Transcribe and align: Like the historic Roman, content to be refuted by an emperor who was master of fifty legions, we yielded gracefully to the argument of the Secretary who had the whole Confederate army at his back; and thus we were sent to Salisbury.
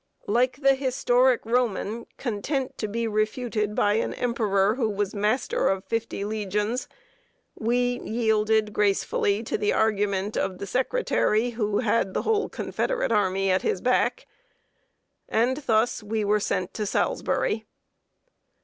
Like 0.25 0.61
the 0.61 0.73
historic 0.73 1.45
Roman, 1.45 2.07
content 2.17 2.75
to 2.79 2.87
be 2.87 3.07
refuted 3.07 3.75
by 3.75 3.93
an 3.93 4.15
emperor 4.15 4.73
who 4.73 4.89
was 4.89 5.13
master 5.13 5.67
of 5.67 5.85
fifty 5.85 6.25
legions, 6.25 6.87
we 7.53 7.99
yielded 7.99 8.73
gracefully 8.73 9.43
to 9.43 9.59
the 9.59 9.73
argument 9.73 10.35
of 10.35 10.57
the 10.57 10.65
Secretary 10.65 11.51
who 11.51 11.81
had 11.81 12.15
the 12.15 12.23
whole 12.23 12.49
Confederate 12.49 13.11
army 13.11 13.51
at 13.51 13.61
his 13.61 13.79
back; 13.79 14.25
and 15.29 15.57
thus 15.57 16.01
we 16.01 16.25
were 16.25 16.39
sent 16.39 16.73
to 16.73 16.87
Salisbury. 16.87 17.67